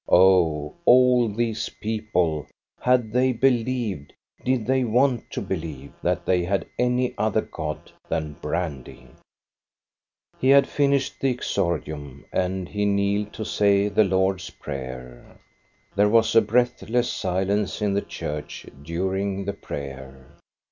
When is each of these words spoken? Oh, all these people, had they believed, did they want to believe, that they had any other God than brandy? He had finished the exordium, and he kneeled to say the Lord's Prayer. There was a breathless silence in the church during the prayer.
Oh, 0.09 0.73
all 0.83 1.29
these 1.29 1.69
people, 1.69 2.47
had 2.79 3.13
they 3.13 3.33
believed, 3.33 4.11
did 4.43 4.65
they 4.65 4.83
want 4.83 5.29
to 5.29 5.41
believe, 5.43 5.93
that 6.01 6.25
they 6.25 6.43
had 6.43 6.65
any 6.79 7.13
other 7.19 7.41
God 7.41 7.91
than 8.09 8.33
brandy? 8.41 9.09
He 10.39 10.49
had 10.49 10.65
finished 10.67 11.19
the 11.19 11.29
exordium, 11.29 12.25
and 12.33 12.67
he 12.67 12.83
kneeled 12.83 13.31
to 13.33 13.45
say 13.45 13.89
the 13.89 14.03
Lord's 14.03 14.49
Prayer. 14.49 15.37
There 15.95 16.09
was 16.09 16.35
a 16.35 16.41
breathless 16.41 17.07
silence 17.11 17.79
in 17.79 17.93
the 17.93 18.01
church 18.01 18.65
during 18.81 19.45
the 19.45 19.53
prayer. 19.53 20.25